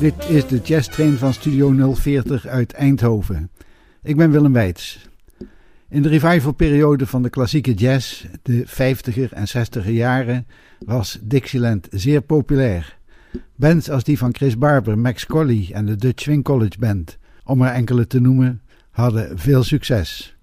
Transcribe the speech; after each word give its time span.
Dit 0.00 0.28
is 0.28 0.46
de 0.46 0.60
Jazz 0.64 0.88
Train 0.88 1.16
van 1.16 1.32
Studio 1.32 1.94
040 1.94 2.46
uit 2.46 2.72
Eindhoven. 2.72 3.50
Ik 4.02 4.16
ben 4.16 4.30
Willem 4.30 4.52
Weits. 4.52 5.08
In 5.88 6.02
de 6.02 6.08
revivalperiode 6.08 7.06
van 7.06 7.22
de 7.22 7.30
klassieke 7.30 7.74
jazz, 7.74 8.24
de 8.42 8.66
50er 8.66 9.32
en 9.32 9.48
60er 9.48 9.88
jaren, 9.88 10.46
was 10.78 11.18
Dixieland 11.22 11.88
zeer 11.90 12.20
populair. 12.20 12.98
Bands 13.56 13.90
als 13.90 14.04
die 14.04 14.18
van 14.18 14.34
Chris 14.34 14.58
Barber, 14.58 14.98
Max 14.98 15.26
Colley 15.26 15.68
en 15.72 15.86
de 15.86 15.96
Dutch 15.96 16.22
Swing 16.22 16.44
College 16.44 16.78
Band, 16.78 17.18
om 17.44 17.62
er 17.62 17.72
enkele 17.72 18.06
te 18.06 18.20
noemen, 18.20 18.62
hadden 18.90 19.38
veel 19.38 19.62
succes. 19.62 20.36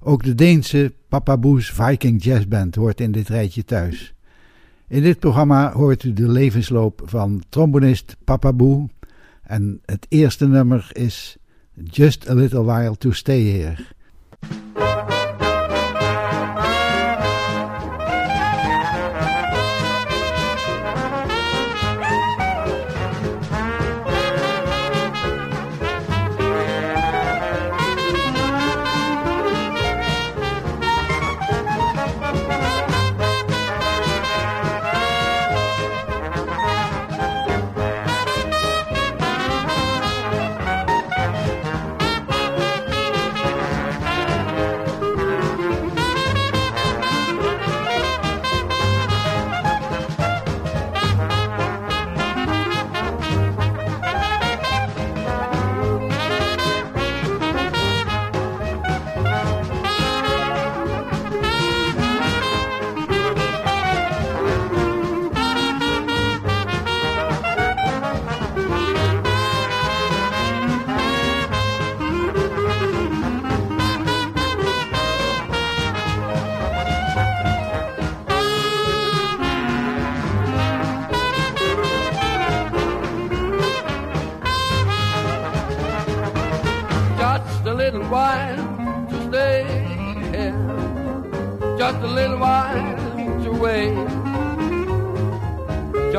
Ook 0.00 0.22
de 0.22 0.34
Deense 0.34 0.92
Papa 1.08 1.38
Boos 1.38 1.70
Viking 1.70 2.22
Jazz 2.22 2.46
Band 2.46 2.74
hoort 2.74 3.00
in 3.00 3.12
dit 3.12 3.28
rijtje 3.28 3.64
thuis. 3.64 4.14
In 4.88 5.02
dit 5.02 5.18
programma 5.18 5.72
hoort 5.72 6.04
u 6.04 6.12
de 6.12 6.28
levensloop 6.28 7.02
van 7.04 7.42
trombonist 7.48 8.16
Papa 8.24 8.52
Boo 8.52 8.88
en 9.42 9.80
het 9.84 10.06
eerste 10.08 10.48
nummer 10.48 10.90
is 10.92 11.36
Just 11.84 12.28
a 12.28 12.34
Little 12.34 12.64
While 12.64 12.96
to 12.96 13.12
Stay 13.12 13.42
Here. 13.42 13.76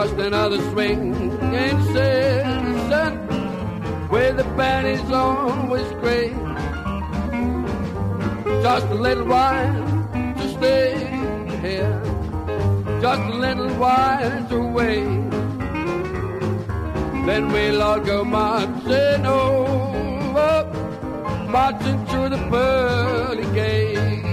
Another 0.07 0.61
swing 0.71 1.13
and 1.41 1.83
season 1.87 3.17
where 4.07 4.31
the 4.31 4.45
band 4.55 4.87
is 4.87 5.11
always 5.11 5.91
great. 5.99 6.31
Just 8.63 8.85
a 8.85 8.95
little 8.95 9.25
while 9.25 9.73
to 10.37 10.49
stay 10.57 10.95
here, 11.61 12.01
just 13.01 13.21
a 13.21 13.33
little 13.33 13.69
while 13.75 14.47
to 14.47 14.59
wait. 14.61 15.29
Then 17.25 17.51
we'll 17.51 17.81
all 17.81 17.99
go 17.99 18.23
marching 18.23 19.25
over, 19.25 20.63
marching 21.49 22.05
through 22.05 22.29
the 22.29 22.37
pearly 22.49 23.43
gates. 23.53 24.28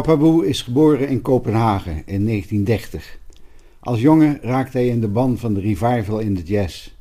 Papaboe 0.00 0.46
is 0.46 0.62
geboren 0.62 1.08
in 1.08 1.22
Kopenhagen 1.22 2.02
in 2.06 2.26
1930. 2.26 3.18
Als 3.80 4.00
jongen 4.00 4.38
raakte 4.42 4.78
hij 4.78 4.86
in 4.86 5.00
de 5.00 5.08
ban 5.08 5.38
van 5.38 5.54
de 5.54 5.60
revival 5.60 6.18
in 6.18 6.34
de 6.34 6.42
jazz. 6.42 6.94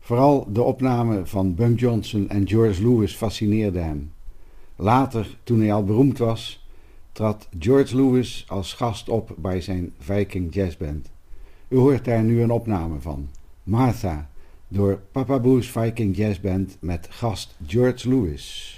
Vooral 0.00 0.46
de 0.52 0.62
opname 0.62 1.26
van 1.26 1.54
Bunk 1.54 1.80
Johnson 1.80 2.28
en 2.28 2.48
George 2.48 2.82
Lewis 2.82 3.14
fascineerde 3.14 3.78
hem. 3.78 4.12
Later, 4.76 5.38
toen 5.44 5.60
hij 5.60 5.72
al 5.72 5.84
beroemd 5.84 6.18
was, 6.18 6.66
trad 7.12 7.48
George 7.58 7.96
Lewis 7.96 8.44
als 8.48 8.72
gast 8.72 9.08
op 9.08 9.34
bij 9.36 9.60
zijn 9.60 9.92
Viking 9.98 10.54
Jazz 10.54 10.76
Band. 10.76 11.10
U 11.68 11.76
hoort 11.76 12.04
daar 12.04 12.22
nu 12.22 12.42
een 12.42 12.50
opname 12.50 13.00
van. 13.00 13.28
Martha, 13.62 14.30
door 14.68 15.00
Papaboe's 15.12 15.70
Viking 15.70 16.16
Jazz 16.16 16.40
Band 16.40 16.76
met 16.80 17.06
gast 17.10 17.56
George 17.66 18.08
Lewis. 18.08 18.76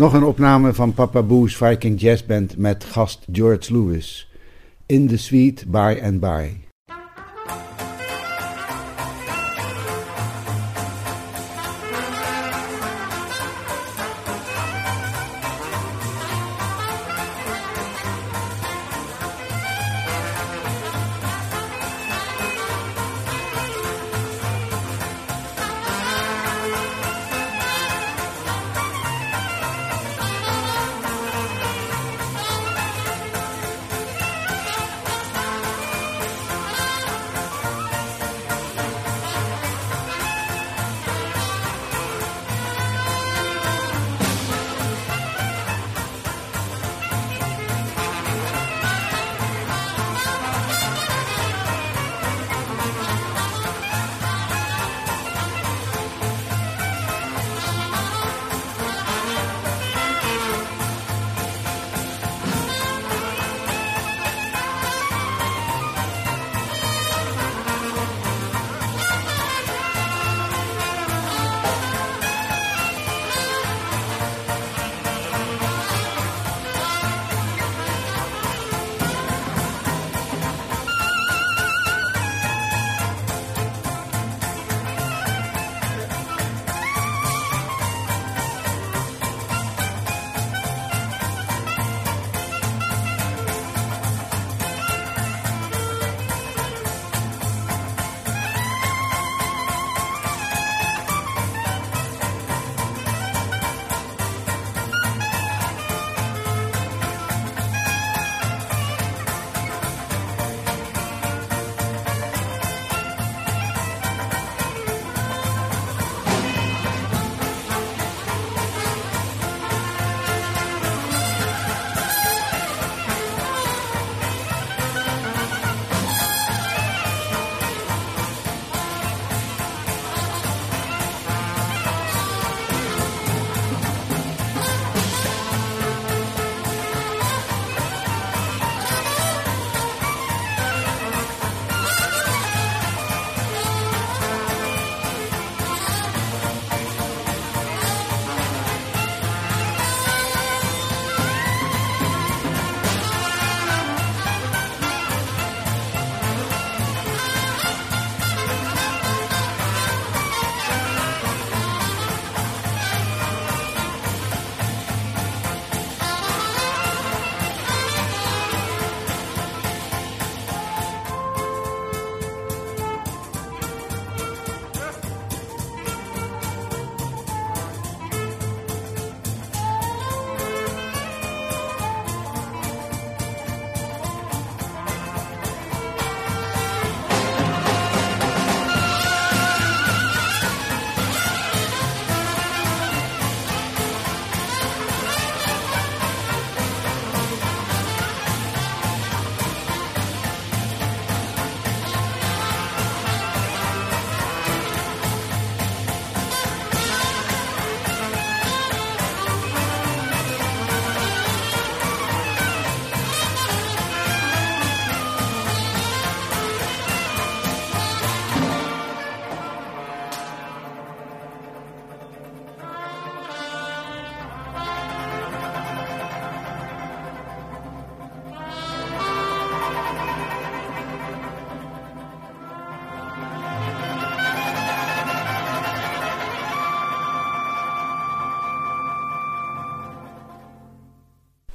Nog 0.00 0.12
een 0.12 0.24
opname 0.24 0.74
van 0.74 0.94
Papa 0.94 1.22
Boo's 1.22 1.56
Viking 1.56 2.00
Jazz 2.00 2.24
Band 2.24 2.56
met 2.56 2.84
gast 2.84 3.24
George 3.32 3.72
Lewis. 3.72 4.30
In 4.86 5.08
the 5.08 5.16
Suite 5.16 5.66
By 5.68 6.00
and 6.02 6.20
By. 6.20 6.69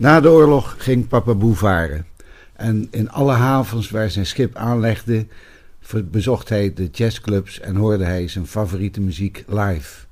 Na 0.05 0.19
de 0.19 0.29
oorlog 0.29 0.75
ging 0.77 1.07
Papa 1.07 1.33
Boe 1.33 1.55
varen. 1.55 2.05
En 2.53 2.88
in 2.91 3.09
alle 3.09 3.33
havens 3.33 3.89
waar 3.89 4.09
zijn 4.09 4.25
schip 4.25 4.55
aanlegde, 4.55 5.25
bezocht 6.03 6.50
hij 6.50 6.74
de 6.74 6.89
jazzclubs 6.91 7.59
en 7.59 7.75
hoorde 7.75 8.03
hij 8.03 8.27
zijn 8.27 8.47
favoriete 8.47 9.01
muziek 9.01 9.43
live. 9.47 10.05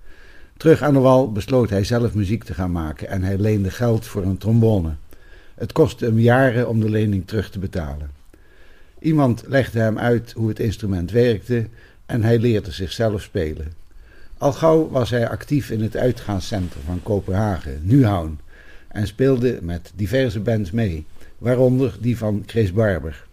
Terug 0.58 0.82
aan 0.82 0.94
de 0.94 1.00
wal 1.00 1.32
besloot 1.32 1.70
hij 1.70 1.84
zelf 1.84 2.14
muziek 2.14 2.44
te 2.44 2.54
gaan 2.54 2.72
maken 2.72 3.08
en 3.08 3.24
hij 3.24 3.38
leende 3.38 3.72
geld 3.72 4.06
voor 4.06 4.24
een 4.24 4.38
trombone. 4.38 4.96
Het 5.56 5.72
kostte 5.72 6.06
hem 6.06 6.20
jaren 6.20 6.70
om 6.70 6.80
de 6.80 6.90
lening 6.90 7.28
terug 7.28 7.50
te 7.50 7.60
betalen. 7.60 8.10
Iemand 9.00 9.44
legde 9.48 9.80
hem 9.80 10.00
uit 10.00 10.32
hoe 10.32 10.48
het 10.48 10.60
instrument 10.60 11.12
werkte 11.12 11.68
en 12.06 12.24
hij 12.24 12.40
leerde 12.40 12.72
zichzelf 12.72 13.22
spelen. 13.22 13.74
Al 14.38 14.54
gauw 14.54 14.90
was 14.90 15.10
hij 15.10 15.30
actief 15.30 15.70
in 15.70 15.82
het 15.82 15.98
uitgaanscentrum 15.98 16.84
van 16.86 17.00
Kopenhagen, 17.04 17.80
Nuhavn, 17.84 18.40
en 18.94 19.08
speelde 19.08 19.60
met 19.62 19.92
diverse 19.96 20.40
bands 20.40 20.72
mee, 20.72 21.06
waaronder 21.38 21.98
die 22.00 22.18
van 22.18 22.44
Chris 22.46 22.74
Barber. 22.74 23.26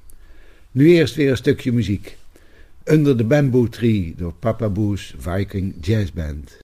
Nu 0.71 0.89
eerst 0.89 1.15
weer 1.15 1.31
een 1.31 1.37
stukje 1.37 1.73
muziek. 1.73 2.17
Under 2.85 3.17
the 3.17 3.25
Bamboo 3.25 3.69
Tree 3.69 4.15
door 4.17 4.33
Papa 4.33 4.69
Boo's 4.69 5.15
Viking 5.19 5.75
Jazz 5.81 6.13
Band. 6.13 6.59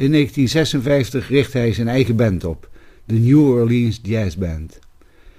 In 0.00 0.12
1956 0.12 1.28
richtte 1.28 1.58
hij 1.58 1.72
zijn 1.72 1.88
eigen 1.88 2.16
band 2.16 2.44
op, 2.44 2.70
de 3.04 3.14
New 3.14 3.48
Orleans 3.48 4.00
Jazz 4.02 4.36
Band. 4.36 4.78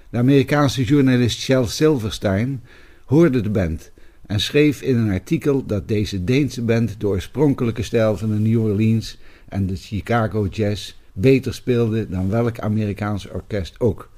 De 0.10 0.18
Amerikaanse 0.18 0.84
journalist 0.84 1.40
Shel 1.40 1.68
Silverstein 1.68 2.62
hoorde 3.06 3.42
de 3.42 3.50
band 3.50 3.92
en 4.26 4.40
schreef 4.40 4.82
in 4.82 4.98
een 4.98 5.12
artikel 5.12 5.66
dat 5.66 5.88
deze 5.88 6.24
Deense 6.24 6.62
band 6.62 7.00
de 7.00 7.08
oorspronkelijke 7.08 7.84
stijl 7.84 8.18
van 8.18 8.30
de 8.30 8.40
New 8.40 8.64
Orleans 8.64 9.18
en 9.50 9.68
de 9.68 9.76
Chicago 9.76 10.48
Jazz 10.48 10.96
beter 11.14 11.54
speelde 11.54 12.10
dan 12.10 12.30
welk 12.30 12.60
Amerikaans 12.60 13.30
orkest 13.30 13.80
ook. 13.80 14.10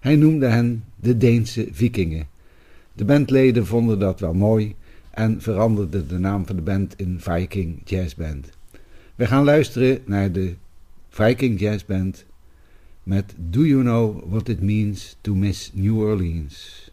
Hij 0.00 0.16
noemde 0.16 0.46
hen 0.46 0.84
de 0.96 1.16
Deense 1.16 1.68
Vikingen. 1.72 2.26
De 2.92 3.04
bandleden 3.04 3.66
vonden 3.66 3.98
dat 3.98 4.20
wel 4.20 4.34
mooi 4.34 4.74
en 5.10 5.42
veranderden 5.42 6.08
de 6.08 6.18
naam 6.18 6.46
van 6.46 6.56
de 6.56 6.62
band 6.62 6.94
in 6.96 7.16
Viking 7.20 7.80
Jazz 7.84 8.14
Band. 8.14 8.57
We 9.18 9.26
gaan 9.26 9.44
luisteren 9.44 10.02
naar 10.04 10.32
de 10.32 10.54
Viking 11.08 11.60
Jazz 11.60 11.84
Band 11.84 12.24
met 13.02 13.34
Do 13.36 13.64
You 13.64 13.82
Know 13.82 14.30
What 14.30 14.48
It 14.48 14.60
Means 14.60 15.16
to 15.20 15.34
Miss 15.34 15.70
New 15.74 15.98
Orleans? 15.98 16.87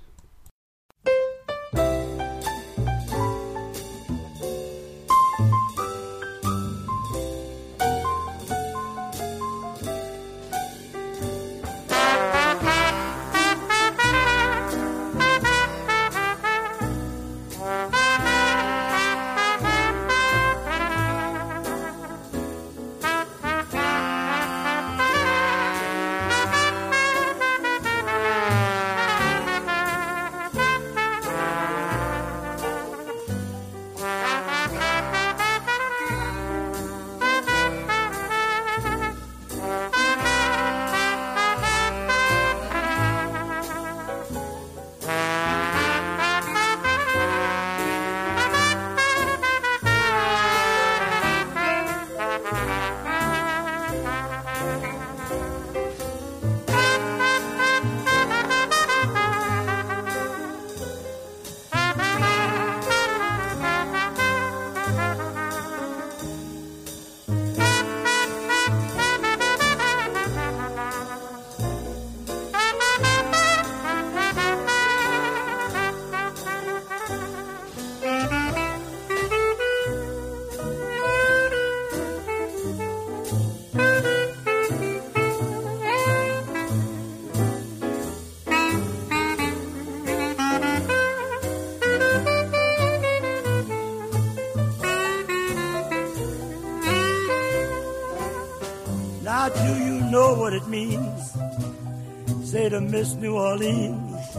To 102.70 102.82
miss 102.82 103.14
New 103.16 103.36
Orleans. 103.36 104.38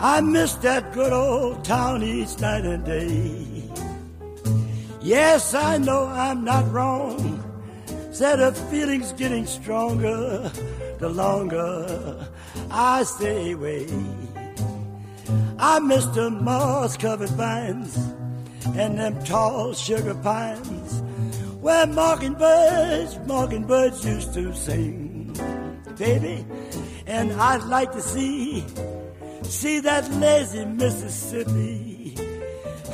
I 0.00 0.20
miss 0.20 0.54
that 0.66 0.92
good 0.92 1.12
old 1.12 1.64
town 1.64 2.02
each 2.02 2.38
night 2.40 2.64
and 2.64 2.84
day. 2.84 3.70
Yes, 5.00 5.54
I 5.54 5.78
know 5.78 6.06
I'm 6.06 6.44
not 6.44 6.70
wrong. 6.72 7.42
Said 8.10 8.36
the 8.36 8.52
feeling's 8.70 9.12
getting 9.12 9.46
stronger 9.46 10.50
the 10.98 11.08
longer 11.08 12.28
I 12.70 13.02
stay 13.04 13.52
away. 13.52 13.86
I 15.58 15.78
miss 15.80 16.06
the 16.06 16.30
moss 16.30 16.96
covered 16.96 17.30
vines 17.30 17.96
and 18.76 18.98
them 18.98 19.22
tall 19.24 19.72
sugar 19.74 20.14
pines 20.14 21.02
where 21.62 21.86
mockingbirds, 21.86 23.18
mockingbirds 23.26 24.04
used 24.04 24.34
to 24.34 24.52
sing. 24.52 25.32
Baby, 25.96 26.44
and 27.12 27.30
I'd 27.32 27.64
like 27.64 27.92
to 27.92 28.00
see, 28.00 28.64
see 29.42 29.80
that 29.80 30.10
lazy 30.12 30.64
Mississippi 30.64 32.16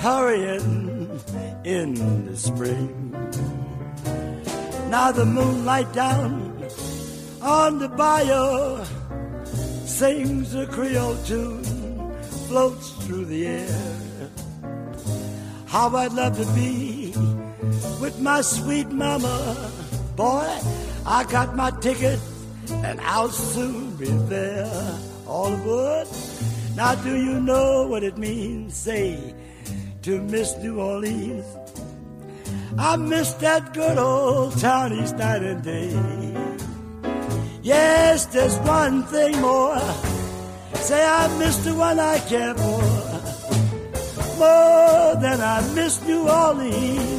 hurrying 0.01 1.21
in 1.63 2.27
the 2.27 2.37
spring. 2.37 3.13
Now 4.91 5.13
the 5.13 5.25
moonlight 5.25 5.93
down 5.93 6.33
on 7.41 7.79
the 7.79 7.89
bayou 7.89 8.85
sings 9.87 10.53
a 10.53 10.67
Creole 10.67 11.17
tune, 11.25 11.63
floats 12.49 12.91
through 13.05 13.27
the 13.27 13.47
air. 13.47 14.31
How 15.67 15.95
I'd 15.95 16.13
love 16.13 16.37
to 16.39 16.47
be 16.55 17.13
with 18.01 18.19
my 18.19 18.41
sweet 18.41 18.89
mama. 18.91 19.71
Boy, 20.17 20.49
I 21.07 21.23
got 21.31 21.55
my 21.55 21.71
ticket 21.71 22.19
and 22.71 23.01
I'll 23.01 23.31
soon 23.31 23.97
be 23.97 24.11
there. 24.29 24.99
All 25.27 25.53
aboard. 25.53 26.09
Now, 26.77 26.95
do 26.95 27.17
you 27.17 27.41
know 27.41 27.87
what 27.87 28.03
it 28.03 28.17
means? 28.19 28.75
Say 28.75 29.35
to 30.03 30.21
Miss 30.23 30.57
New 30.59 30.81
Orleans. 30.81 31.45
I 32.79 32.97
miss 32.97 33.33
that 33.35 33.75
good 33.75 33.99
old 33.99 34.59
town 34.59 34.93
each 34.93 35.13
night 35.13 35.43
and 35.43 35.63
day. 35.63 35.91
Yes, 37.63 38.27
there's 38.27 38.57
one 38.59 39.03
thing 39.05 39.41
more. 39.41 39.79
Say 40.75 41.05
I 41.05 41.39
miss 41.39 41.57
the 41.59 41.75
one 41.75 41.99
I 41.99 42.19
care 42.21 42.55
for 42.55 43.19
more 44.39 45.17
than 45.21 45.41
I 45.41 45.61
miss 45.75 46.01
New 46.07 46.29
Orleans. 46.29 47.18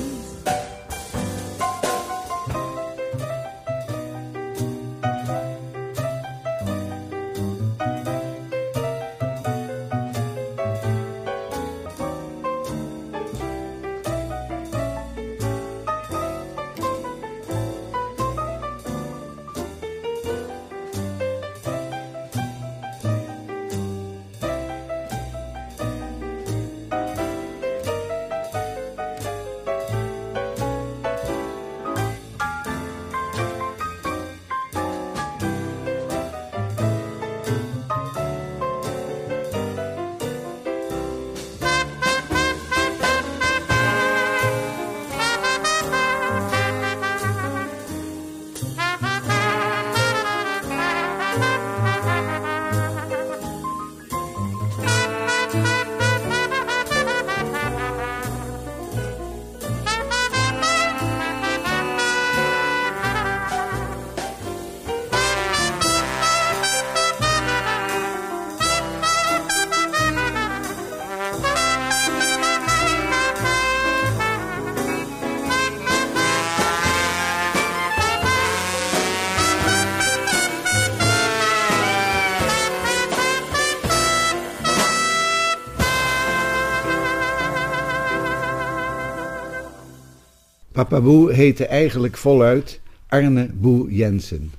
Papa 90.79 91.01
Boe 91.01 91.33
heette 91.33 91.65
eigenlijk 91.65 92.17
voluit 92.17 92.81
Arne 93.07 93.49
Boe 93.53 93.95
Jensen. 93.95 94.51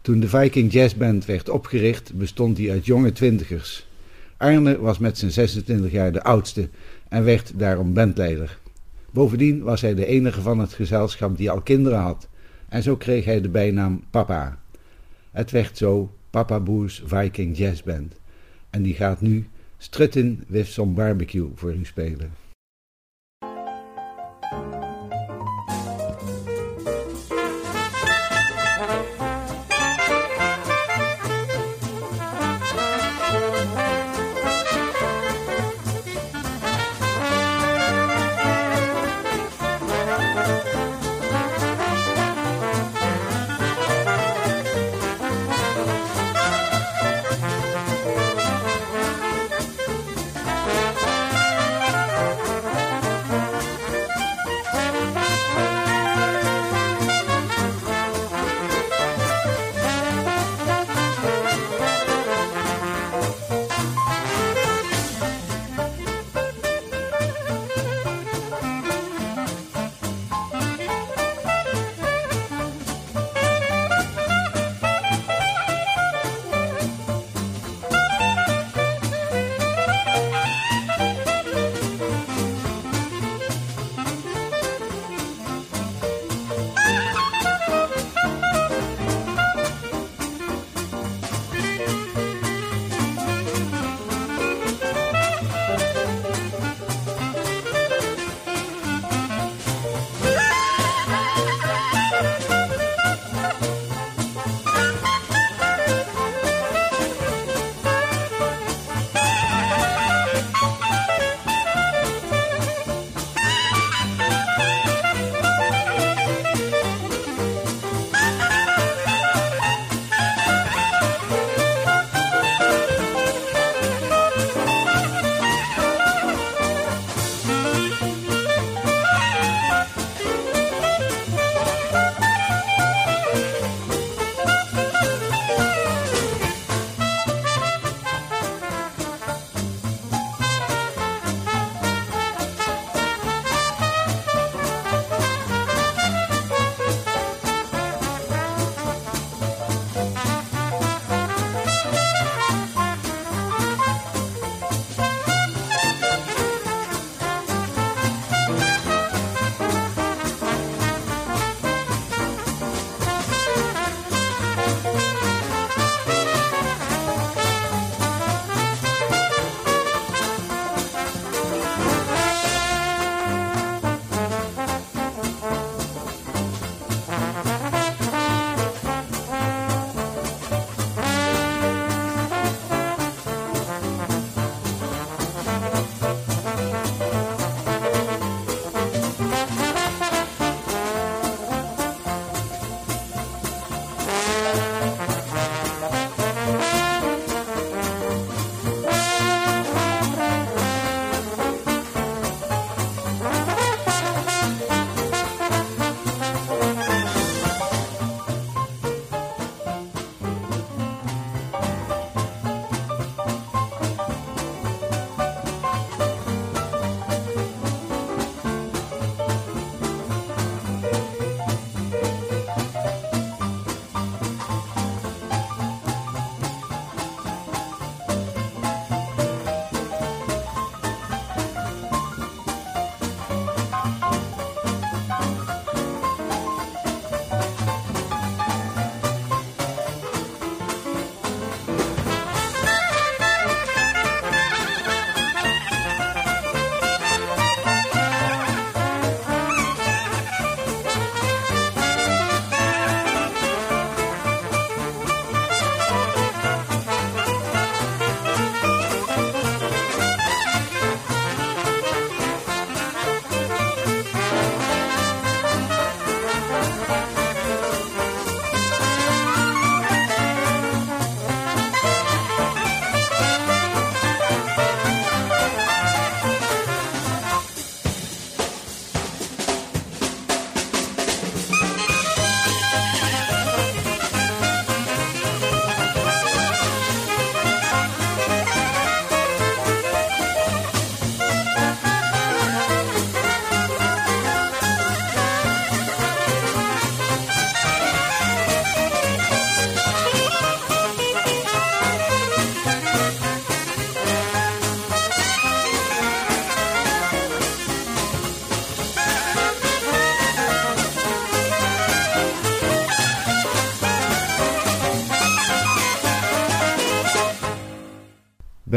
Toen 0.00 0.20
de 0.20 0.28
Viking 0.28 0.72
Jazz 0.72 0.94
Band 0.94 1.24
werd 1.24 1.48
opgericht, 1.48 2.14
bestond 2.14 2.56
die 2.56 2.70
uit 2.70 2.86
jonge 2.86 3.12
twintigers. 3.12 3.86
Arne 4.36 4.80
was 4.80 4.98
met 4.98 5.18
zijn 5.18 5.30
26 5.30 5.90
jaar 5.90 6.12
de 6.12 6.22
oudste 6.22 6.68
en 7.08 7.24
werd 7.24 7.52
daarom 7.58 7.92
bandleider. 7.92 8.58
Bovendien 9.10 9.62
was 9.62 9.80
hij 9.80 9.94
de 9.94 10.06
enige 10.06 10.40
van 10.40 10.58
het 10.58 10.72
gezelschap 10.72 11.36
die 11.36 11.50
al 11.50 11.60
kinderen 11.60 11.98
had, 11.98 12.28
en 12.68 12.82
zo 12.82 12.96
kreeg 12.96 13.24
hij 13.24 13.40
de 13.40 13.48
bijnaam 13.48 14.04
Papa. 14.10 14.58
Het 15.30 15.50
werd 15.50 15.76
zo 15.76 16.10
Papa 16.30 16.60
Boes 16.60 17.02
Viking 17.06 17.56
Jazz 17.56 17.82
Band, 17.82 18.14
en 18.70 18.82
die 18.82 18.94
gaat 18.94 19.20
nu 19.20 19.46
Strutting 19.78 20.44
with 20.48 20.66
some 20.66 20.92
barbecue 20.92 21.48
voor 21.54 21.74
u 21.74 21.84
spelen. 21.84 22.48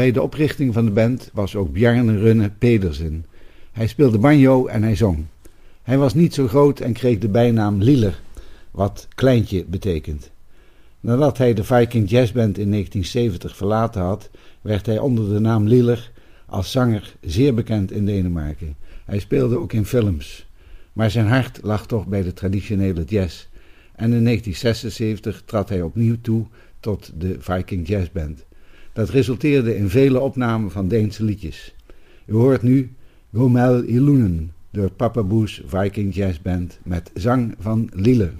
Bij 0.04 0.12
de 0.12 0.22
oprichting 0.22 0.74
van 0.74 0.84
de 0.84 0.90
band 0.90 1.30
was 1.32 1.56
ook 1.56 1.72
Bjarne 1.72 2.18
Runne 2.18 2.50
Pedersen. 2.50 3.26
Hij 3.72 3.86
speelde 3.86 4.18
banjo 4.18 4.66
en 4.66 4.82
hij 4.82 4.96
zong. 4.96 5.24
Hij 5.82 5.98
was 5.98 6.14
niet 6.14 6.34
zo 6.34 6.48
groot 6.48 6.80
en 6.80 6.92
kreeg 6.92 7.18
de 7.18 7.28
bijnaam 7.28 7.82
Liller, 7.82 8.20
wat 8.70 9.08
kleintje 9.14 9.64
betekent. 9.64 10.30
Nadat 11.00 11.38
hij 11.38 11.54
de 11.54 11.64
Viking 11.64 12.10
Jazz 12.10 12.32
Band 12.32 12.58
in 12.58 12.70
1970 12.70 13.56
verlaten 13.56 14.02
had, 14.02 14.30
werd 14.60 14.86
hij 14.86 14.98
onder 14.98 15.28
de 15.28 15.38
naam 15.38 15.66
Liller 15.68 16.10
als 16.46 16.70
zanger 16.70 17.16
zeer 17.20 17.54
bekend 17.54 17.92
in 17.92 18.06
Denemarken. 18.06 18.76
Hij 19.04 19.18
speelde 19.18 19.58
ook 19.58 19.72
in 19.72 19.86
films. 19.86 20.46
Maar 20.92 21.10
zijn 21.10 21.26
hart 21.26 21.58
lag 21.62 21.86
toch 21.86 22.06
bij 22.06 22.22
de 22.22 22.32
traditionele 22.32 23.04
jazz. 23.04 23.46
En 23.94 24.12
in 24.12 24.24
1976 24.24 25.42
trad 25.44 25.68
hij 25.68 25.82
opnieuw 25.82 26.16
toe 26.20 26.46
tot 26.80 27.12
de 27.14 27.36
Viking 27.38 27.88
Jazz 27.88 28.10
Band. 28.12 28.44
Dat 28.94 29.10
resulteerde 29.10 29.76
in 29.76 29.88
vele 29.88 30.20
opnamen 30.20 30.70
van 30.70 30.88
Deense 30.88 31.24
liedjes. 31.24 31.74
U 32.26 32.32
hoort 32.32 32.62
nu 32.62 32.92
Gomel 33.32 33.82
Ilunen 33.82 34.52
door 34.70 34.90
Papa 34.90 35.22
Boes 35.22 35.62
Viking 35.66 36.14
Jazz 36.14 36.40
Band 36.40 36.78
met 36.84 37.10
zang 37.14 37.54
van 37.58 37.90
Lille. 37.92 38.30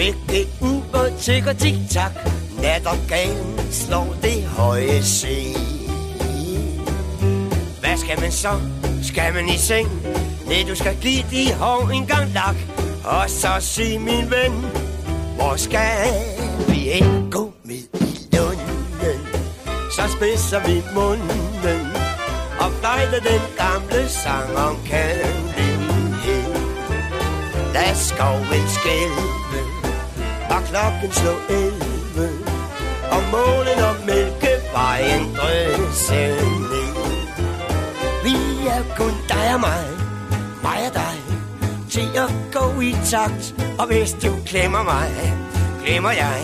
Hvilket 0.00 0.48
uber 0.62 1.12
tykker 1.20 1.56
tik-tak 1.56 2.39
Nattergalen 2.62 3.72
slå 3.72 4.04
det 4.22 4.44
høje 4.44 5.02
se. 5.02 5.54
Hvad 7.80 7.96
skal 7.96 8.20
man 8.20 8.32
så? 8.32 8.60
Skal 9.02 9.34
man 9.34 9.48
i 9.48 9.58
seng? 9.58 9.88
Nej, 10.46 10.64
du 10.68 10.74
skal 10.74 10.96
give 11.00 11.24
de 11.30 11.54
hår 11.54 11.90
en 11.90 12.06
gang 12.06 12.32
lak 12.34 12.56
Og 13.04 13.30
så 13.30 13.48
sig 13.60 14.00
min 14.00 14.30
ven 14.30 14.52
Hvor 15.36 15.56
skal 15.56 16.12
vi 16.68 16.90
ikke 16.90 17.30
gå 17.30 17.52
med 17.64 17.82
i 18.00 18.36
lunden? 18.36 19.20
Så 19.96 20.02
spidser 20.16 20.60
vi 20.66 20.82
munden 20.94 21.86
Og 22.60 22.72
fløjter 22.72 23.20
den 23.30 23.42
gamle 23.58 24.08
sang 24.08 24.56
om 24.56 24.76
kærlighed 24.86 26.54
Lad 27.74 27.94
skoven 27.94 28.68
skælve 28.68 29.30
og 30.50 30.62
klokken 30.66 31.12
slå 31.12 31.56
11 31.56 31.99
og 33.10 33.22
målen 33.30 33.78
og 33.90 33.96
mælke 34.06 34.52
var 34.72 34.96
en 34.96 35.22
ned 35.22 36.90
Vi 38.24 38.36
er 38.68 38.82
kun 38.96 39.14
dig 39.28 39.54
og 39.54 39.60
mig, 39.60 39.84
mig 40.62 40.80
og 40.88 40.94
dig 40.94 41.16
Til 41.90 42.08
at 42.24 42.30
gå 42.52 42.80
i 42.80 42.96
takt. 43.10 43.54
Og 43.78 43.86
hvis 43.86 44.12
du 44.12 44.36
klemmer 44.46 44.82
mig, 44.82 45.10
glemmer 45.84 46.10
jeg 46.10 46.40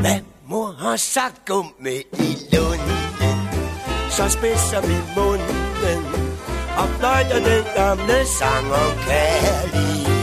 Hvad 0.00 0.20
mor 0.48 0.74
har 0.78 0.96
sagt, 0.96 1.44
gå 1.46 1.66
med 1.80 2.00
i 2.12 2.36
lunden 2.52 3.38
Så 4.10 4.28
spidser 4.28 4.80
vi 4.80 4.96
munden 5.16 6.04
Og 6.78 6.88
fløjter 6.98 7.38
den 7.50 7.64
gamle 7.76 8.26
sang 8.38 8.66
om 8.72 8.92
kærlighed. 9.06 10.17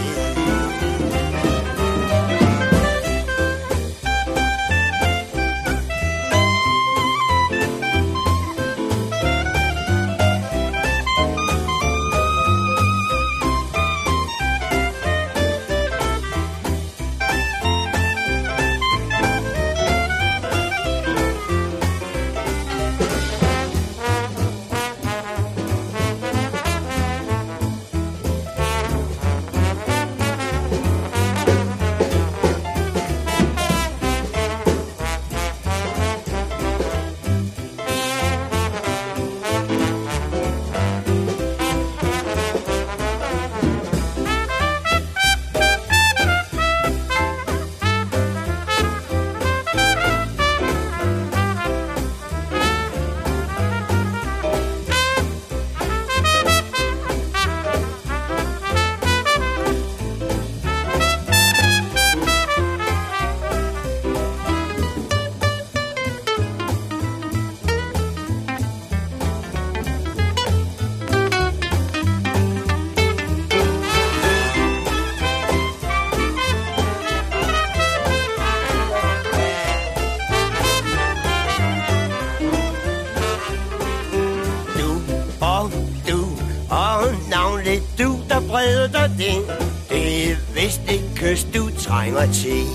Redder 88.66 88.88
dig 88.88 89.10
den. 89.18 89.42
Det 89.90 90.32
er 90.32 90.36
vist 90.54 90.82
et 90.90 91.04
kys, 91.16 91.44
du 91.56 91.70
trænger 91.80 92.26
til. 92.34 92.66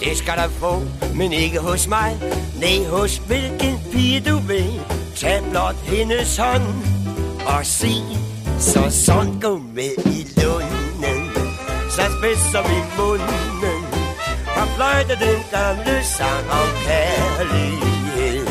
Det 0.00 0.16
skal 0.18 0.34
du 0.36 0.50
få, 0.50 0.82
men 1.14 1.32
ikke 1.32 1.58
hos 1.58 1.88
mig. 1.88 2.16
Nej, 2.60 2.84
hos 2.90 3.16
hvilken 3.16 3.80
pige 3.92 4.20
du 4.20 4.38
vil. 4.38 4.80
Tag 5.16 5.40
blot 5.50 5.76
hendes 5.76 6.36
hånd 6.36 6.62
Og 7.46 7.66
sig 7.66 8.02
Så 8.58 8.90
sådan 8.90 9.40
gå 9.40 9.58
med 9.74 9.94
i 10.06 10.40
lunden. 10.40 11.20
Så 11.90 12.02
spidser 12.16 12.62
vi 12.68 12.78
munden. 12.98 13.82
Og 14.56 14.68
fløjter 14.76 15.16
den 15.26 15.40
gamle 15.52 16.04
sang 16.16 16.44
om 16.60 16.68
kærlighed. 16.86 18.46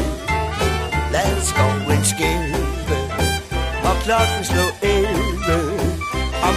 Lad 1.12 1.42
skoven 1.42 2.04
skælve 2.04 2.98
Og 3.90 3.96
klokken 4.04 4.44
slå 4.44 4.66
elve 4.82 4.91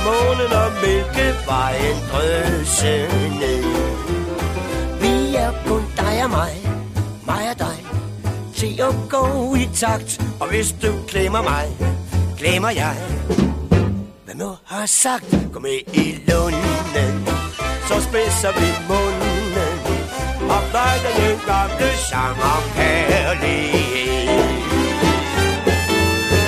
månen 0.06 0.52
og 0.62 0.70
mælkevejen 0.82 1.96
drøse 2.10 2.94
ned. 3.40 3.64
Vi 5.00 5.34
er 5.36 5.52
kun 5.66 5.84
dig 5.96 6.24
og 6.24 6.30
mig, 6.30 6.54
mig 7.26 7.44
og 7.52 7.58
dig, 7.58 7.78
til 8.56 8.80
at 8.88 8.94
gå 9.10 9.54
i 9.54 9.68
takt. 9.74 10.20
Og 10.40 10.48
hvis 10.48 10.74
du 10.82 10.92
glemmer 11.08 11.42
mig, 11.42 11.66
glemmer 12.38 12.70
jeg. 12.70 12.96
Hvad 14.24 14.34
nu 14.34 14.50
har 14.64 14.86
sagt, 14.86 15.30
gå 15.52 15.60
med 15.60 15.78
i 15.92 16.06
lunden, 16.28 17.14
så 17.88 17.96
spidser 18.06 18.52
vi 18.60 18.68
munden. 18.88 19.74
Og 20.54 20.62
fløjter 20.70 21.12
den 21.20 21.38
gamle 21.46 21.90
sang 22.10 22.36
om 22.54 22.62
kærlighed. 22.76 24.28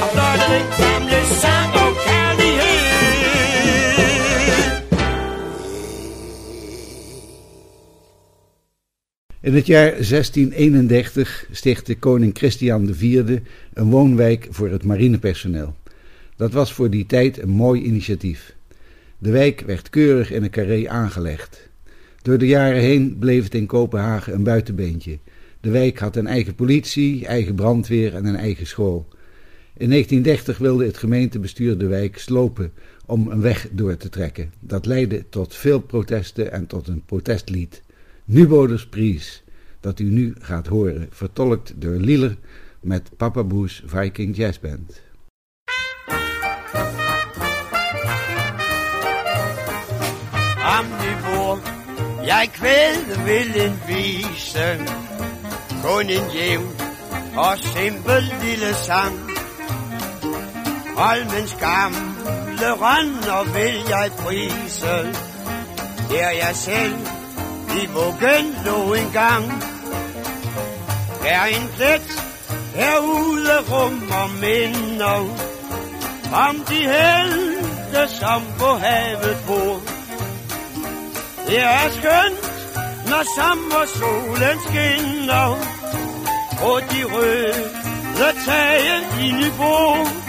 Og 0.03 0.09
fløjter 0.13 0.49
den 0.57 0.67
gamle 0.81 1.21
sang 1.43 1.71
om 1.85 1.86
In 9.47 9.55
het 9.55 9.67
jaar 9.67 9.91
1631 9.91 11.49
stichtte 11.51 11.97
koning 11.97 12.37
Christian 12.37 12.89
IV 12.89 13.39
een 13.73 13.91
woonwijk 13.91 14.47
voor 14.51 14.69
het 14.69 14.85
marinepersoneel. 14.85 15.77
Dat 16.37 16.53
was 16.53 16.73
voor 16.73 16.91
die 16.91 17.07
tijd 17.07 17.43
een 17.43 17.49
mooi 17.49 17.83
initiatief. 17.83 18.55
De 19.19 19.31
wijk 19.31 19.61
werd 19.61 19.91
keurig 19.91 20.31
in 20.31 20.43
een 20.43 20.51
carré 20.51 20.89
aangelegd. 20.89 21.69
Door 22.23 22.39
de 22.39 22.47
jaren 22.47 22.81
heen 22.81 23.17
bleef 23.19 23.45
het 23.45 23.55
in 23.55 23.67
Kopenhagen 23.67 24.35
een 24.35 24.43
buitenbeentje. 24.43 25.19
De 25.61 25.71
wijk 25.71 25.99
had 25.99 26.17
een 26.17 26.27
eigen 26.27 26.55
politie, 26.55 27.27
eigen 27.27 27.55
brandweer 27.55 28.15
en 28.15 28.25
een 28.25 28.37
eigen 28.37 28.67
school. 28.67 29.09
In 29.77 29.91
1930 29.91 30.59
wilde 30.59 30.87
het 30.87 30.97
gemeentebestuur 30.97 31.79
de 31.79 31.87
wijk 31.87 32.19
slopen 32.19 32.73
om 33.05 33.29
een 33.29 33.41
weg 33.41 33.69
door 33.73 33.97
te 33.97 34.09
trekken. 34.09 34.53
Dat 34.61 34.87
leidde 34.87 35.25
tot 35.29 35.55
veel 35.55 35.81
protesten 35.81 36.53
en 36.53 36.67
tot 36.67 36.89
een 36.89 37.03
protestlied. 37.07 37.85
Nuboders 38.29 38.87
Pries. 38.87 39.43
dat 39.81 40.01
u 40.01 40.05
nu 40.05 40.35
gaat 40.41 40.67
horen, 40.67 41.09
vertolkt 41.11 41.81
door 41.81 41.95
Lieler 41.95 42.37
met 42.81 43.17
Papa 43.17 43.45
Boes 43.45 43.83
Viking 43.87 44.37
Jazz 44.37 44.59
Band. 44.59 45.03
Om 50.79 50.87
niveau, 51.07 51.59
jeg 52.25 52.49
kvæde 52.53 53.25
vil 53.25 53.61
en 53.61 53.79
vise, 53.87 54.79
kun 55.83 56.07
en 56.09 56.31
jævn 56.35 56.71
og 57.37 57.59
simpel 57.59 58.23
lille 58.43 58.75
sang. 58.75 59.15
Holmens 60.97 61.55
gamle 61.61 62.71
rønner 62.83 63.53
vil 63.53 63.79
jeg 63.89 64.11
prise, 64.19 64.97
der 66.09 66.31
jeg 66.31 66.53
selv 66.55 67.16
i 67.83 67.87
vuggen 67.87 68.47
en 68.99 69.13
gang. 69.13 69.45
Er 71.27 71.45
en 71.45 71.69
plet 71.77 72.23
herude 72.75 73.59
rummer 73.71 74.27
minder 74.41 75.21
om 76.33 76.65
de 76.69 76.75
helte, 76.75 78.15
som 78.15 78.43
på 78.59 78.67
havet 78.67 79.39
bor. 79.47 79.81
Det 81.47 81.61
er 81.61 81.91
skønt, 81.99 82.47
når 83.09 83.23
sommersolen 83.37 84.59
skinner, 84.67 85.51
og 86.63 86.83
de 86.91 87.05
røde 87.05 87.77
tage 88.47 89.27
i 89.27 89.31
Nyborg. 89.31 90.26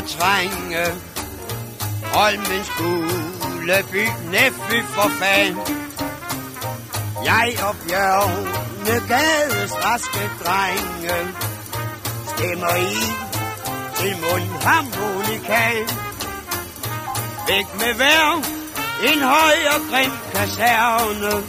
Cementbeton 0.00 0.10
fortrænge. 0.10 0.84
Holmens 2.14 2.70
gule 2.78 3.84
by, 3.92 4.04
Næfby 4.30 4.84
for 4.84 5.08
fan. 5.20 5.56
Jeg 7.24 7.54
og 7.68 7.76
Bjørne 7.88 9.08
Gades 9.08 9.72
raske 9.84 10.30
drenge 10.44 11.16
stemmer 12.26 12.74
i 12.74 12.96
til 13.96 14.16
mundharmonikan. 14.16 15.88
Væk 17.48 17.66
med 17.74 17.94
vær, 17.98 18.42
en 19.12 19.22
høj 19.22 19.56
og 19.74 19.80
grim 19.90 20.12
kaserne. 20.32 21.44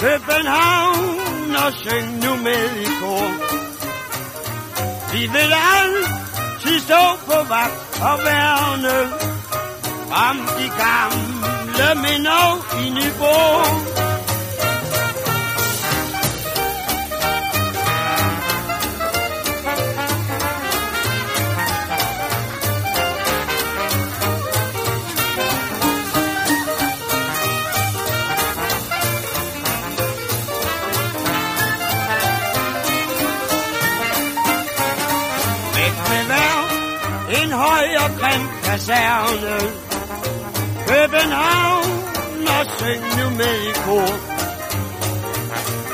København 0.00 1.56
og 1.66 1.72
syng 1.72 2.24
nu 2.24 2.36
med 2.36 2.70
i 2.80 2.86
kor. 3.00 3.30
Vi 5.12 5.20
vil 5.20 5.52
alle 5.74 6.29
de 6.70 6.80
stå 6.80 7.04
på 7.26 7.38
vagt 7.48 8.00
og 8.10 8.18
værne 8.24 8.96
om 10.28 10.36
de 10.58 10.66
gamle 10.82 11.88
minder 12.02 12.44
i 12.82 12.90
Nyborg. 12.90 13.89
København 40.88 41.88
og 42.56 42.64
syng 42.78 43.02
nu 43.18 43.26
med 43.40 43.56
i 43.68 43.72
kor. 43.84 44.12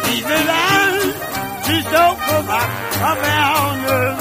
Vi 0.07 0.17
vil 0.29 0.47
altid 0.73 1.81
stå 1.91 2.07
på 2.27 2.37
vagt 2.51 2.95
og 3.09 3.17
værne 3.23 4.17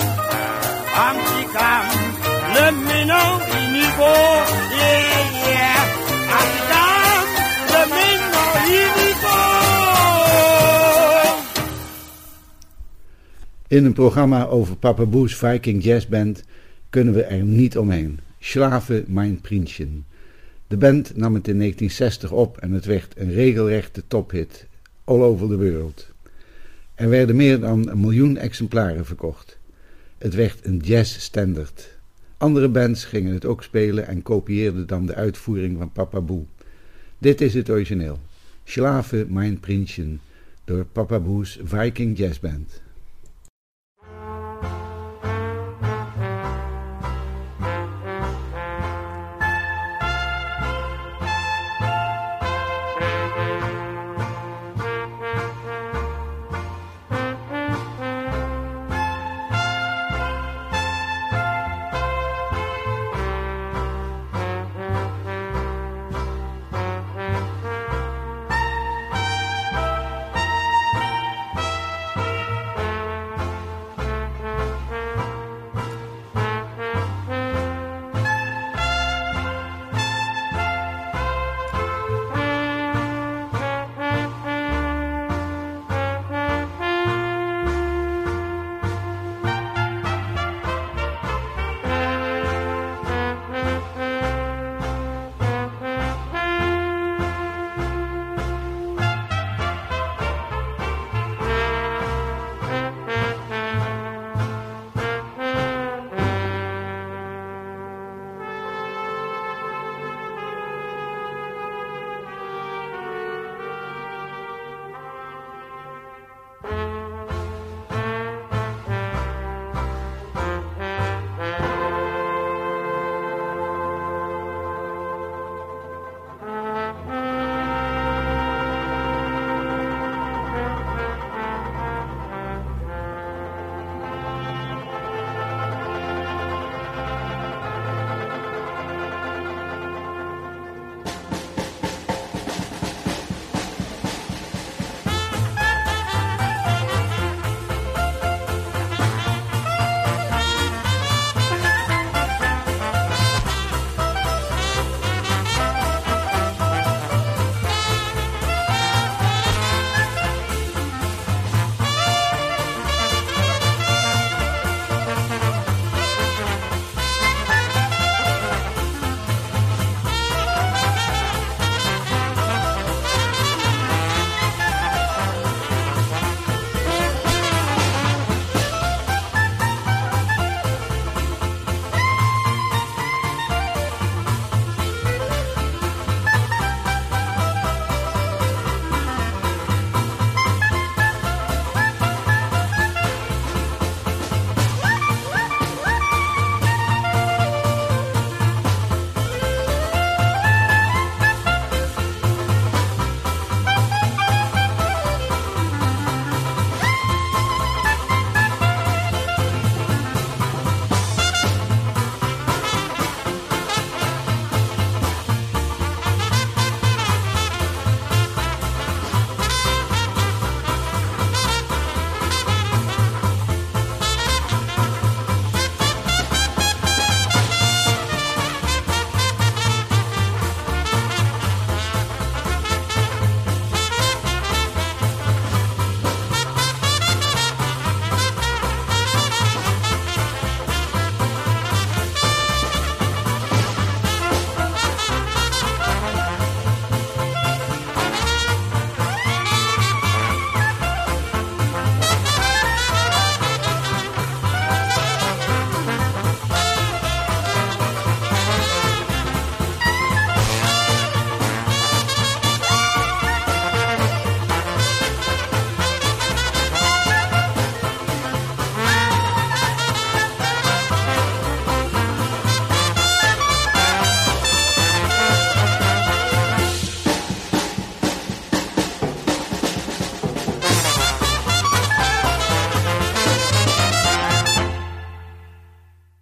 de 1.29 1.41
gamle. 1.57 2.05
In 13.67 13.85
een 13.85 13.93
programma 13.93 14.43
over 14.43 14.75
Papa 14.75 15.05
Boes 15.05 15.43
Viking 15.43 15.85
Jazz 15.85 16.05
Band 16.05 16.35
kunnen 16.95 17.13
we 17.13 17.23
er 17.23 17.43
niet 17.43 17.77
omheen. 17.77 18.19
Schlaven 18.39 19.05
mein 19.07 19.41
Prinsjen. 19.41 20.05
De 20.67 20.77
band 20.77 21.15
nam 21.15 21.33
het 21.33 21.47
in 21.47 21.57
1960 21.57 22.31
op 22.31 22.57
en 22.57 22.71
het 22.71 22.85
werd 22.85 23.13
een 23.17 23.31
regelrechte 23.31 24.03
tophit 24.07 24.67
all 25.03 25.21
over 25.21 25.47
the 25.47 25.57
world. 25.57 26.07
Er 26.93 27.09
werden 27.09 27.35
meer 27.35 27.59
dan 27.59 27.89
een 27.89 27.99
miljoen 27.99 28.37
exemplaren 28.37 29.05
verkocht. 29.05 29.57
Het 30.17 30.33
werd 30.33 30.65
een 30.65 30.77
jazzstandard. 30.77 31.97
Andere 32.37 32.69
bands 32.69 33.05
gingen 33.05 33.33
het 33.33 33.45
ook 33.45 33.63
spelen 33.63 34.07
en 34.07 34.21
kopieerden 34.21 34.87
dan 34.87 35.05
de 35.05 35.15
uitvoering 35.15 35.77
van 35.77 35.91
Papa 35.91 36.21
Boe. 36.21 36.43
Dit 37.17 37.41
is 37.41 37.53
het 37.53 37.69
origineel. 37.69 38.19
Schlaven 38.63 39.33
mein 39.33 39.59
Prinsjen 39.59 40.19
door 40.63 40.85
Papa 40.85 41.19
Boes 41.19 41.59
Viking 41.63 42.17
Jazz 42.17 42.39
Band. 42.39 42.83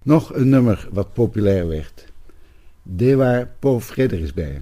Nog 0.04 0.34
een 0.34 0.49
nummer 0.49 0.88
wat 0.91 1.14
populair 1.14 1.68
werd. 1.68 2.06
De 2.82 3.16
waar 3.16 3.47
Paul 3.60 3.80
Frederiksberg. 3.80 4.62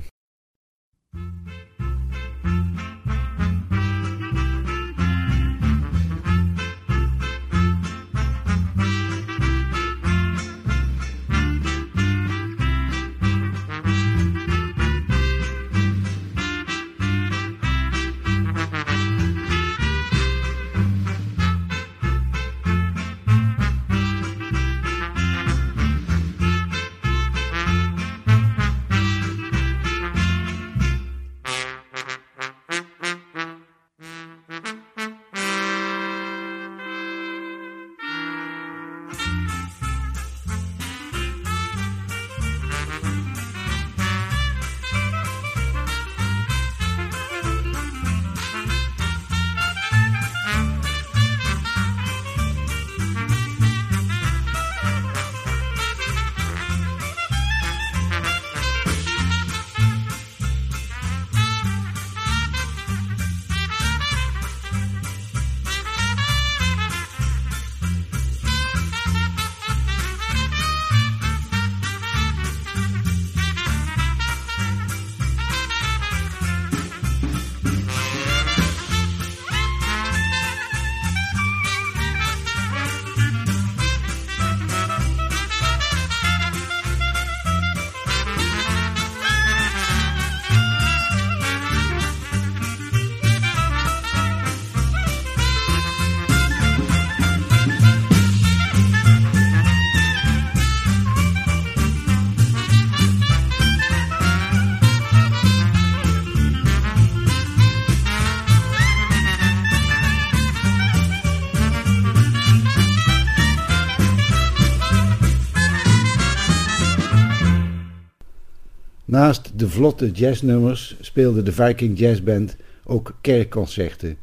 Naast 119.12 119.52
de 119.60 119.70
vlotte 119.70 120.12
jazznummers 120.12 120.96
speelde 121.02 121.44
de 121.44 121.52
Viking 121.52 122.00
Jazz 122.00 122.22
Band 122.22 122.56
ook 122.84 123.18
kerkconcerten. 123.22 124.18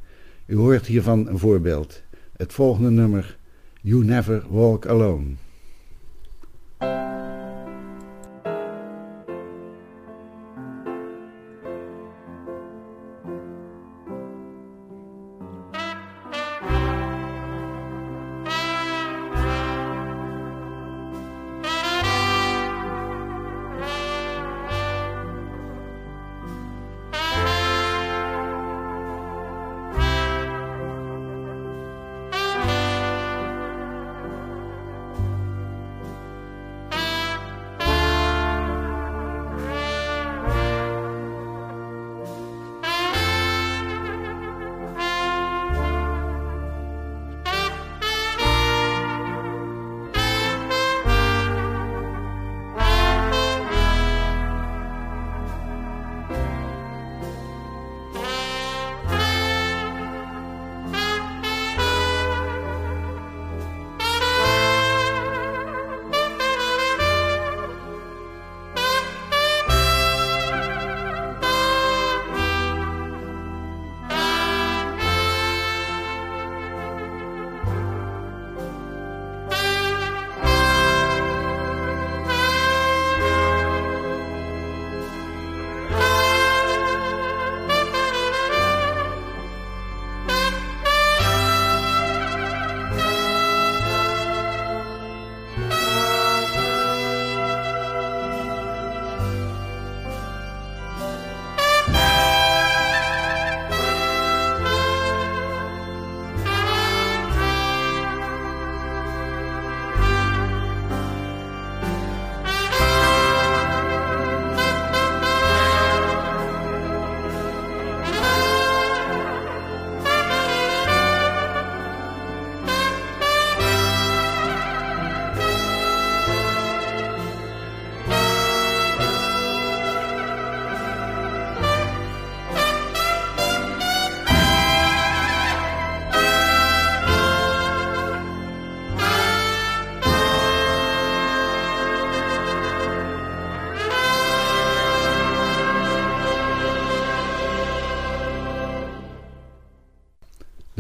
U 0.47 0.57
hoort 0.57 0.87
hiervan 0.87 1.29
een 1.29 1.39
voorbeeld. 1.39 2.03
Het 2.37 2.53
volgende 2.53 2.91
nummer, 2.91 3.37
You 3.81 4.05
Never 4.05 4.43
Walk 4.49 4.87
Alone. 4.87 5.27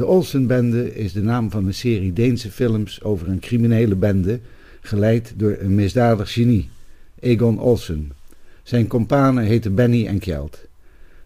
Olsenbende 0.08 0.94
is 0.94 1.12
de 1.12 1.22
naam 1.22 1.50
van 1.50 1.66
een 1.66 1.74
serie 1.74 2.12
Deense 2.12 2.50
films 2.50 3.02
over 3.02 3.28
een 3.28 3.40
criminele 3.40 3.94
bende, 3.94 4.40
geleid 4.80 5.32
door 5.36 5.56
een 5.58 5.74
misdadig 5.74 6.32
genie, 6.32 6.68
Egon 7.20 7.58
Olsen. 7.58 8.12
Zijn 8.62 8.86
kompanen 8.86 9.44
heten 9.44 9.74
Benny 9.74 10.06
en 10.06 10.18
Kjeld. 10.18 10.66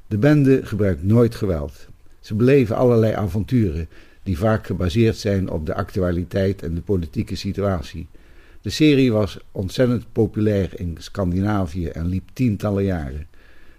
De 0.07 0.19
bende 0.19 0.61
gebruikt 0.67 1.03
nooit 1.03 1.35
geweld. 1.35 1.87
Ze 2.21 2.35
beleven 2.35 2.77
allerlei 2.77 3.13
avonturen 3.15 3.89
die 4.23 4.39
vaak 4.39 4.67
gebaseerd 4.67 5.17
zijn 5.17 5.51
op 5.51 5.67
de 5.67 5.75
actualiteit 5.75 6.63
en 6.63 6.75
de 6.75 6.81
politieke 6.81 7.37
situatie. 7.37 8.07
De 8.61 8.71
serie 8.71 9.13
was 9.13 9.39
ontzettend 9.53 10.05
populair 10.13 10.71
in 10.81 10.97
Scandinavië 10.99 11.87
en 11.87 12.07
liep 12.07 12.29
tientallen 12.33 12.85
jaren. 12.85 13.27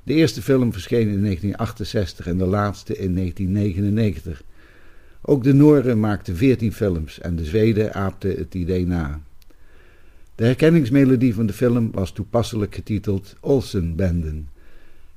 De 0.03 0.13
eerste 0.13 0.41
film 0.41 0.71
verscheen 0.71 1.09
in 1.09 1.21
1968 1.21 2.27
en 2.27 2.37
de 2.37 2.45
laatste 2.45 2.97
in 2.97 3.15
1999. 3.15 4.43
Ook 5.25 5.43
de 5.43 5.53
Noren 5.53 5.99
maakten 5.99 6.35
14 6.35 6.73
films 6.73 7.19
en 7.19 7.35
de 7.35 7.45
Zweden 7.45 7.93
aapten 7.93 8.35
het 8.35 8.53
idee 8.55 8.87
na. 8.87 9.21
De 10.35 10.45
herkenningsmelodie 10.45 11.33
van 11.33 11.45
de 11.45 11.53
film 11.53 11.91
was 11.91 12.11
toepasselijk 12.11 12.75
getiteld 12.75 13.35
Olsenbanden. 13.39 14.49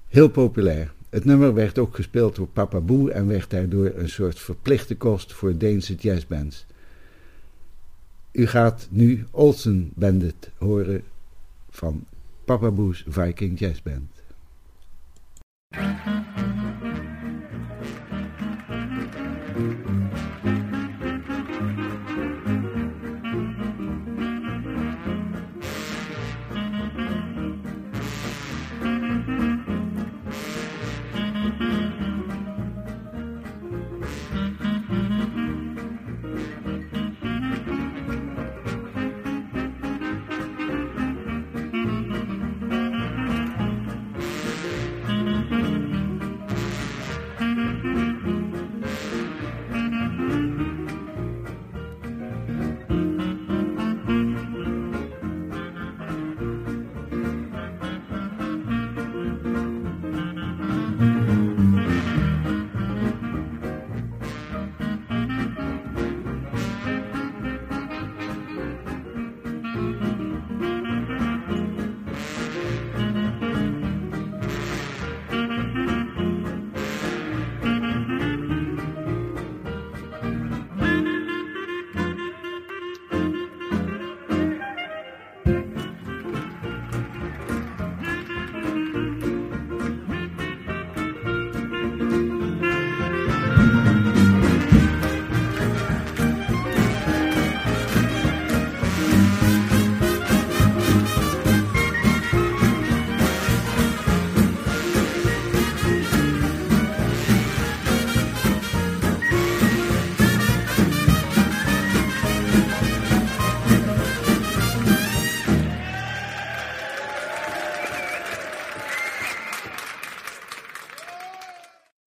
Heel 0.08 0.28
populair. 0.28 0.92
Het 1.10 1.24
nummer 1.24 1.54
werd 1.54 1.78
ook 1.78 1.94
gespeeld 1.94 2.36
door 2.36 2.46
Papa 2.46 2.80
Boo 2.80 3.08
en 3.08 3.26
werd 3.26 3.50
daardoor 3.50 3.92
een 3.94 4.08
soort 4.08 4.38
verplichte 4.38 4.96
kost 4.96 5.32
voor 5.32 5.56
Deense 5.56 5.94
jazzbands. 5.94 6.66
U 8.32 8.46
gaat 8.46 8.88
nu 8.90 9.26
Olsen 9.30 9.90
Bandit 9.94 10.50
horen 10.58 11.02
van 11.70 12.04
Papa 12.44 12.70
Boo's 12.70 13.04
Viking 13.08 13.58
Jazz 13.58 13.82
Band. 13.82 14.15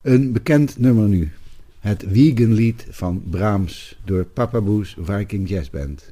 Een 0.10 0.32
bekend 0.32 0.78
nummer 0.80 1.08
nu. 1.08 1.32
Het 1.80 2.12
Wiegenlied 2.12 2.86
van 2.90 3.24
Brahms 3.30 4.00
door 4.06 4.24
Papa 4.26 4.62
Boos 4.62 4.96
Viking 5.00 5.50
Jazz 5.50 5.70
Band. 5.70 6.12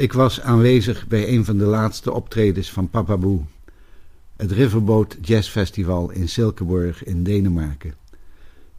Ik 0.00 0.12
was 0.12 0.40
aanwezig 0.40 1.06
bij 1.06 1.28
een 1.28 1.44
van 1.44 1.58
de 1.58 1.64
laatste 1.64 2.12
optredens 2.12 2.70
van 2.72 2.90
Papa 2.90 3.16
Boe, 3.16 3.40
het 4.36 4.52
Riverboat 4.52 5.16
Jazz 5.20 5.50
Festival 5.50 6.10
in 6.10 6.28
Silkeborg 6.28 7.04
in 7.04 7.22
Denemarken. 7.22 7.94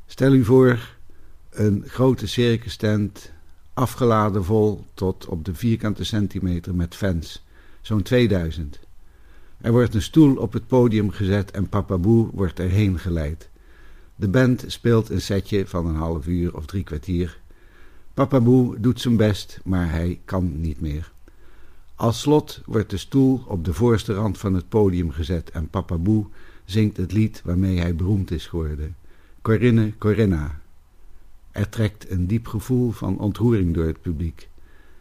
Stel 0.06 0.34
u 0.34 0.44
voor 0.44 0.96
een 1.50 1.84
grote 1.88 2.28
circus 2.28 2.76
tent, 2.76 3.32
afgeladen 3.74 4.44
vol 4.44 4.86
tot 4.94 5.26
op 5.26 5.46
de 5.46 5.56
vierkante 5.56 6.04
centimeter 6.04 6.76
met 6.76 6.96
fans, 6.96 7.46
zo'n 7.82 8.02
2000. 8.02 8.80
Er 9.58 9.72
wordt 9.72 9.96
een 9.96 10.02
stoel 10.02 10.36
op 10.36 10.54
het 10.54 10.68
podium 10.68 11.10
gezet 11.10 11.52
en 11.52 11.70
Papa 11.70 11.98
Boe 11.98 12.30
wordt 12.34 12.60
erheen 12.60 13.00
geleid. 13.00 13.50
De 14.16 14.28
band 14.28 14.64
speelt 14.68 15.10
een 15.10 15.22
setje 15.22 15.68
van 15.68 15.86
een 15.86 15.96
half 15.96 16.28
uur 16.28 16.56
of 16.56 16.66
drie 16.66 16.84
kwartier. 16.84 17.41
Papa 18.22 18.42
Boe 18.42 18.80
doet 18.80 19.02
zijn 19.02 19.16
best, 19.16 19.60
maar 19.64 19.92
hij 19.92 20.20
kan 20.26 20.62
niet 20.62 20.82
meer. 20.82 21.12
Als 21.96 22.20
slot 22.20 22.62
wordt 22.66 22.90
de 22.90 22.98
stoel 22.98 23.44
op 23.48 23.66
de 23.66 23.74
voorste 23.74 24.14
rand 24.14 24.38
van 24.38 24.54
het 24.54 24.70
podium 24.70 25.12
gezet 25.12 25.50
en 25.50 25.70
Papa 25.70 25.98
Boe 25.98 26.26
zingt 26.66 26.98
het 26.98 27.12
lied 27.12 27.42
waarmee 27.46 27.80
hij 27.80 27.96
beroemd 27.96 28.32
is 28.32 28.48
geworden. 28.48 28.96
Corinne 29.42 29.98
Corinna. 29.98 30.60
Er 31.52 31.70
trekt 31.70 32.10
een 32.10 32.28
diep 32.28 32.48
gevoel 32.48 32.92
van 32.92 33.20
ontroering 33.20 33.74
door 33.74 33.86
het 33.86 34.02
publiek. 34.02 34.50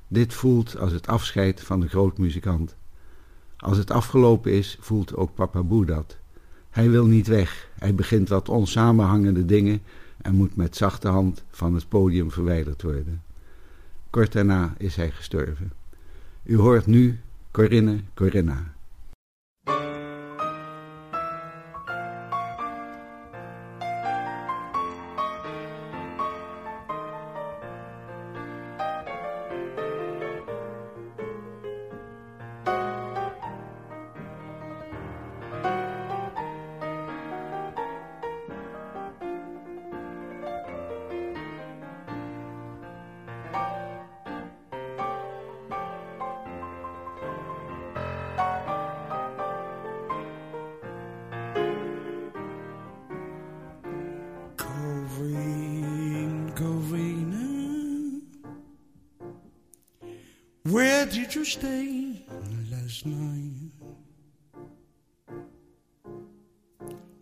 Dit 0.09 0.35
voelt 0.35 0.79
als 0.79 0.93
het 0.93 1.07
afscheid 1.07 1.61
van 1.61 1.81
de 1.81 1.89
grootmuzikant. 1.89 2.77
Als 3.57 3.77
het 3.77 3.91
afgelopen 3.91 4.53
is, 4.53 4.77
voelt 4.81 5.17
ook 5.17 5.35
Papa 5.35 5.63
Boe 5.63 5.87
dat. 5.87 6.17
Hij 6.71 6.91
wil 6.91 7.07
niet 7.07 7.27
weg. 7.27 7.69
Hij 7.79 7.95
begint 7.95 8.29
wat 8.29 8.49
onsamenhangende 8.49 9.45
dingen 9.45 9.83
en 10.23 10.35
moet 10.35 10.57
met 10.57 10.77
zachte 10.77 11.09
hand 11.09 11.45
van 11.51 11.75
het 11.75 11.89
podium 11.89 12.31
verwijderd 12.31 12.83
worden. 12.83 13.23
Kort 14.11 14.33
daarna 14.33 14.75
is 14.79 14.97
hij 14.97 15.11
gestorven. 15.11 15.73
U 16.43 16.57
hoort 16.57 16.87
nu 16.87 17.21
Corinne 17.51 18.01
Corinna. 18.15 18.75
Where 60.71 61.07
did 61.07 61.35
you 61.35 61.45
stay? 61.45 62.25
Last 62.71 63.07
night? 63.07 63.71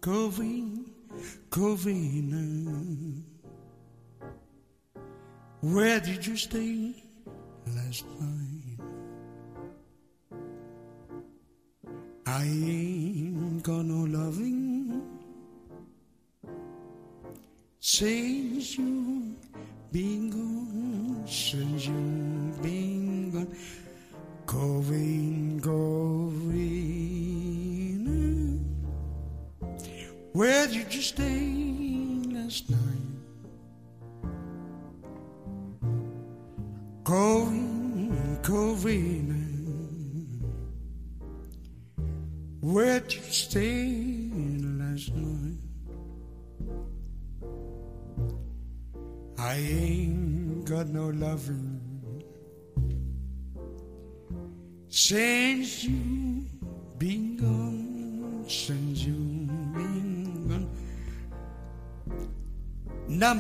Covina, 0.01 0.85
Covina, 1.51 3.23
where 5.61 6.01
did 6.01 6.27
you 6.27 6.37
stay 6.37 6.78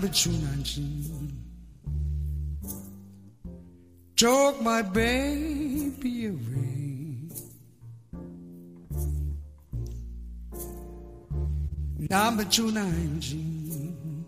Number 0.09 0.21
two 0.21 0.33
nineteen 0.33 1.45
took 4.17 4.63
my 4.63 4.81
baby 4.81 6.27
away. 6.29 7.29
Number 12.09 12.45
two 12.45 12.71
nineteen 12.71 14.25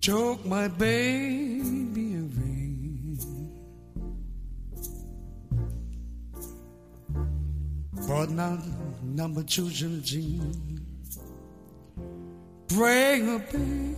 took 0.00 0.46
my 0.46 0.68
baby 0.68 2.14
away. 2.14 3.18
But 8.08 8.30
now 8.30 8.58
number 9.02 9.42
two 9.42 9.68
seventeen, 9.68 10.67
bring 12.68 13.34
a 13.34 13.38
back 13.38 13.96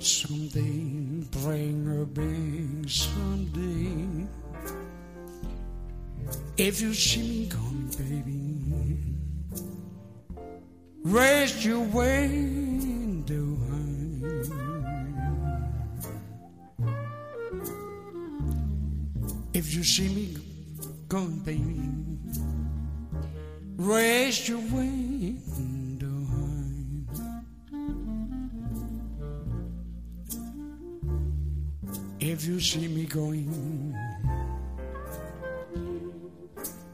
something, 0.00 1.28
bring 1.30 2.00
a 2.00 2.04
back 2.06 2.90
something. 2.90 4.28
If 6.56 6.80
you 6.80 6.94
see 6.94 7.22
me 7.22 7.46
gone, 7.46 7.90
baby, 7.96 9.14
raise 11.04 11.64
your 11.64 11.80
window 11.80 13.56
high. 13.68 13.88
If 19.54 19.74
you 19.74 19.84
see 19.84 20.08
me 20.08 20.36
gone, 21.08 21.38
baby, 21.40 21.90
raise 23.76 24.48
your 24.48 24.58
window 24.58 25.67
If 32.40 32.46
you 32.46 32.60
see 32.60 32.86
me 32.86 33.04
going, 33.04 33.92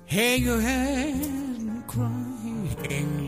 hang 0.07 0.43
your 0.43 0.59
head 0.59 1.15
and 1.17 1.87
cry, 1.87 3.24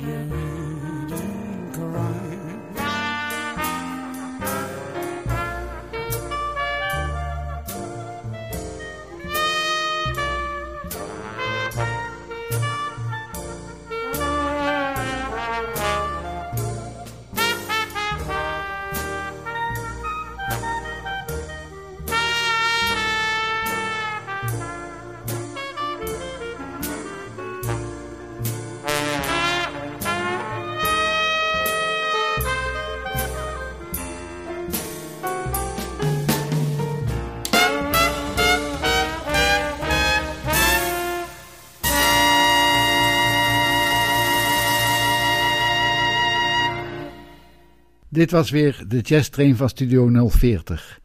Dit 48.17 48.31
was 48.31 48.51
weer 48.51 48.85
de 48.89 49.01
Jazz 49.01 49.29
Train 49.29 49.57
van 49.57 49.69
Studio 49.69 50.29
040. 50.29 51.01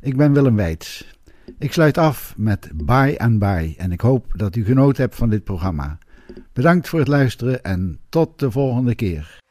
Ik 0.00 0.16
ben 0.16 0.32
Willem 0.32 0.56
Weits. 0.56 1.18
Ik 1.58 1.72
sluit 1.72 1.98
af 1.98 2.34
met 2.36 2.70
Bye 2.74 3.18
and 3.18 3.38
Bye 3.38 3.74
en 3.76 3.92
ik 3.92 4.00
hoop 4.00 4.26
dat 4.36 4.56
u 4.56 4.64
genoten 4.64 5.02
hebt 5.02 5.14
van 5.14 5.30
dit 5.30 5.44
programma. 5.44 5.98
Bedankt 6.52 6.88
voor 6.88 6.98
het 6.98 7.08
luisteren 7.08 7.62
en 7.62 7.98
tot 8.08 8.38
de 8.38 8.50
volgende 8.50 8.94
keer. 8.94 9.42